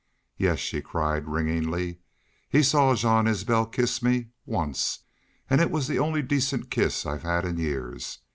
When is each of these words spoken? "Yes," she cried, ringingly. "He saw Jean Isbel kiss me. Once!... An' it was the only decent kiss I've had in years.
"Yes," 0.35 0.57
she 0.57 0.81
cried, 0.81 1.27
ringingly. 1.27 1.99
"He 2.49 2.63
saw 2.63 2.95
Jean 2.95 3.27
Isbel 3.27 3.67
kiss 3.67 4.01
me. 4.01 4.29
Once!... 4.47 5.01
An' 5.47 5.59
it 5.59 5.69
was 5.69 5.87
the 5.87 5.99
only 5.99 6.23
decent 6.23 6.71
kiss 6.71 7.05
I've 7.05 7.21
had 7.21 7.45
in 7.45 7.57
years. 7.57 8.17